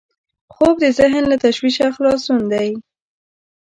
[0.53, 2.69] خوب د ذهن له تشویشه خلاصون دی